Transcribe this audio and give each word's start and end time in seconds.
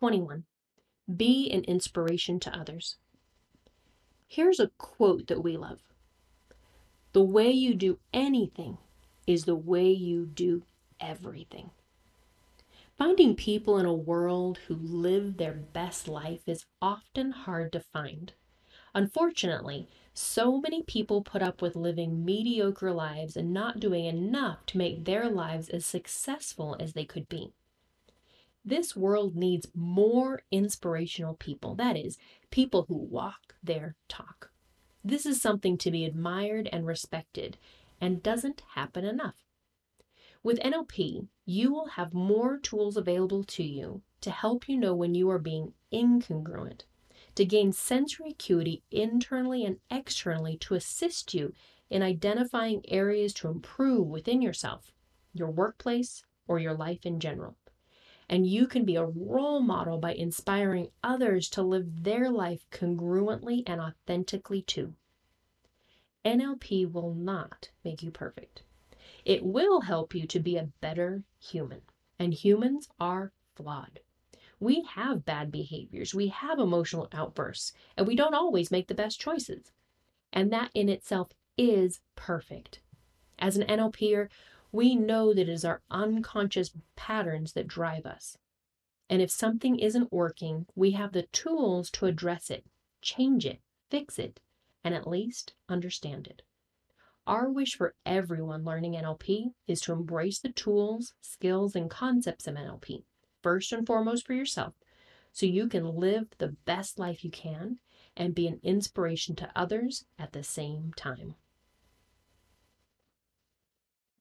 21. 0.00 0.44
Be 1.14 1.50
an 1.50 1.62
inspiration 1.64 2.40
to 2.40 2.58
others. 2.58 2.96
Here's 4.26 4.58
a 4.58 4.70
quote 4.78 5.26
that 5.26 5.42
we 5.42 5.58
love 5.58 5.80
The 7.12 7.22
way 7.22 7.50
you 7.50 7.74
do 7.74 7.98
anything 8.10 8.78
is 9.26 9.44
the 9.44 9.54
way 9.54 9.90
you 9.90 10.24
do 10.24 10.62
everything. 11.00 11.68
Finding 12.96 13.36
people 13.36 13.76
in 13.76 13.84
a 13.84 13.92
world 13.92 14.60
who 14.68 14.74
live 14.74 15.36
their 15.36 15.52
best 15.52 16.08
life 16.08 16.48
is 16.48 16.64
often 16.80 17.32
hard 17.32 17.70
to 17.72 17.80
find. 17.80 18.32
Unfortunately, 18.94 19.86
so 20.14 20.62
many 20.62 20.82
people 20.82 21.20
put 21.20 21.42
up 21.42 21.60
with 21.60 21.76
living 21.76 22.24
mediocre 22.24 22.94
lives 22.94 23.36
and 23.36 23.52
not 23.52 23.80
doing 23.80 24.06
enough 24.06 24.64
to 24.64 24.78
make 24.78 25.04
their 25.04 25.28
lives 25.28 25.68
as 25.68 25.84
successful 25.84 26.74
as 26.80 26.94
they 26.94 27.04
could 27.04 27.28
be. 27.28 27.52
This 28.64 28.94
world 28.94 29.36
needs 29.36 29.68
more 29.74 30.42
inspirational 30.50 31.34
people. 31.34 31.74
That 31.74 31.96
is, 31.96 32.18
people 32.50 32.84
who 32.88 32.96
walk 32.96 33.54
their 33.62 33.96
talk. 34.08 34.50
This 35.02 35.24
is 35.24 35.40
something 35.40 35.78
to 35.78 35.90
be 35.90 36.04
admired 36.04 36.68
and 36.70 36.86
respected 36.86 37.56
and 38.00 38.22
doesn't 38.22 38.62
happen 38.74 39.04
enough. 39.04 39.46
With 40.42 40.60
NLP, 40.60 41.28
you 41.46 41.72
will 41.72 41.86
have 41.88 42.14
more 42.14 42.58
tools 42.58 42.96
available 42.96 43.44
to 43.44 43.62
you 43.62 44.02
to 44.20 44.30
help 44.30 44.68
you 44.68 44.76
know 44.76 44.94
when 44.94 45.14
you 45.14 45.30
are 45.30 45.38
being 45.38 45.72
incongruent, 45.92 46.84
to 47.34 47.44
gain 47.44 47.72
sensory 47.72 48.30
acuity 48.30 48.82
internally 48.90 49.64
and 49.64 49.78
externally 49.90 50.56
to 50.58 50.74
assist 50.74 51.32
you 51.32 51.54
in 51.88 52.02
identifying 52.02 52.82
areas 52.88 53.32
to 53.34 53.48
improve 53.48 54.06
within 54.06 54.42
yourself, 54.42 54.92
your 55.32 55.50
workplace, 55.50 56.22
or 56.46 56.58
your 56.58 56.74
life 56.74 57.04
in 57.04 57.20
general. 57.20 57.56
And 58.30 58.46
you 58.46 58.68
can 58.68 58.84
be 58.84 58.94
a 58.94 59.04
role 59.04 59.60
model 59.60 59.98
by 59.98 60.14
inspiring 60.14 60.92
others 61.02 61.48
to 61.50 61.62
live 61.62 62.04
their 62.04 62.30
life 62.30 62.64
congruently 62.70 63.64
and 63.66 63.80
authentically 63.80 64.62
too. 64.62 64.94
NLP 66.24 66.90
will 66.92 67.12
not 67.12 67.70
make 67.82 68.04
you 68.04 68.12
perfect. 68.12 68.62
It 69.24 69.44
will 69.44 69.80
help 69.80 70.14
you 70.14 70.28
to 70.28 70.38
be 70.38 70.56
a 70.56 70.68
better 70.80 71.24
human. 71.40 71.82
And 72.20 72.32
humans 72.32 72.88
are 73.00 73.32
flawed. 73.56 73.98
We 74.60 74.82
have 74.82 75.24
bad 75.24 75.50
behaviors, 75.50 76.14
we 76.14 76.28
have 76.28 76.60
emotional 76.60 77.08
outbursts, 77.12 77.72
and 77.96 78.06
we 78.06 78.14
don't 78.14 78.34
always 78.34 78.70
make 78.70 78.86
the 78.86 78.94
best 78.94 79.18
choices. 79.18 79.72
And 80.32 80.52
that 80.52 80.70
in 80.72 80.88
itself 80.88 81.32
is 81.58 82.00
perfect. 82.14 82.80
As 83.40 83.56
an 83.56 83.66
NLPer, 83.66 84.28
we 84.72 84.94
know 84.94 85.34
that 85.34 85.42
it 85.42 85.48
is 85.48 85.64
our 85.64 85.82
unconscious 85.90 86.70
patterns 86.96 87.52
that 87.52 87.66
drive 87.66 88.06
us. 88.06 88.36
And 89.08 89.20
if 89.20 89.30
something 89.30 89.78
isn't 89.78 90.12
working, 90.12 90.66
we 90.74 90.92
have 90.92 91.12
the 91.12 91.24
tools 91.32 91.90
to 91.92 92.06
address 92.06 92.50
it, 92.50 92.64
change 93.02 93.44
it, 93.44 93.60
fix 93.90 94.18
it, 94.18 94.40
and 94.84 94.94
at 94.94 95.08
least 95.08 95.54
understand 95.68 96.26
it. 96.28 96.42
Our 97.26 97.50
wish 97.50 97.74
for 97.74 97.94
everyone 98.06 98.64
learning 98.64 98.94
NLP 98.94 99.52
is 99.66 99.80
to 99.82 99.92
embrace 99.92 100.38
the 100.38 100.52
tools, 100.52 101.14
skills, 101.20 101.76
and 101.76 101.90
concepts 101.90 102.46
of 102.46 102.54
NLP, 102.54 103.04
first 103.42 103.72
and 103.72 103.86
foremost 103.86 104.26
for 104.26 104.34
yourself, 104.34 104.74
so 105.32 105.46
you 105.46 105.68
can 105.68 105.96
live 105.96 106.28
the 106.38 106.56
best 106.64 106.98
life 106.98 107.24
you 107.24 107.30
can 107.30 107.78
and 108.16 108.34
be 108.34 108.46
an 108.46 108.60
inspiration 108.62 109.36
to 109.36 109.50
others 109.54 110.04
at 110.18 110.32
the 110.32 110.42
same 110.42 110.92
time. 110.96 111.34